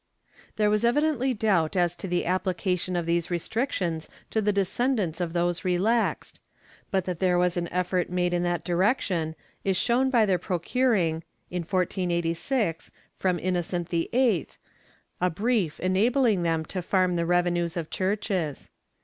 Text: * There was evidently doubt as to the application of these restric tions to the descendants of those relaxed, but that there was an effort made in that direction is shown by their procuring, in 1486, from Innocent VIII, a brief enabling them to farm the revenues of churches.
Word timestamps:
* 0.29 0.55
There 0.55 0.71
was 0.71 0.83
evidently 0.83 1.31
doubt 1.31 1.75
as 1.75 1.95
to 1.97 2.07
the 2.07 2.25
application 2.25 2.95
of 2.95 3.05
these 3.05 3.27
restric 3.27 3.71
tions 3.71 4.09
to 4.31 4.41
the 4.41 4.51
descendants 4.51 5.21
of 5.21 5.33
those 5.33 5.63
relaxed, 5.63 6.39
but 6.89 7.05
that 7.05 7.19
there 7.19 7.37
was 7.37 7.55
an 7.55 7.67
effort 7.67 8.09
made 8.09 8.33
in 8.33 8.41
that 8.41 8.63
direction 8.63 9.35
is 9.63 9.77
shown 9.77 10.09
by 10.09 10.25
their 10.25 10.39
procuring, 10.39 11.23
in 11.51 11.61
1486, 11.61 12.91
from 13.15 13.37
Innocent 13.37 13.89
VIII, 13.89 14.47
a 15.21 15.29
brief 15.29 15.79
enabling 15.79 16.41
them 16.41 16.65
to 16.65 16.81
farm 16.81 17.15
the 17.15 17.27
revenues 17.27 17.77
of 17.77 17.91
churches. 17.91 18.71